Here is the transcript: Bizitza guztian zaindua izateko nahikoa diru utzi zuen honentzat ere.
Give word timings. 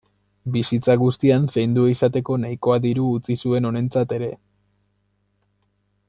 Bizitza 0.53 0.93
guztian 1.01 1.43
zaindua 1.57 1.91
izateko 1.91 2.37
nahikoa 2.45 2.79
diru 2.87 3.05
utzi 3.19 3.37
zuen 3.45 3.69
honentzat 3.73 4.19
ere. 4.21 4.31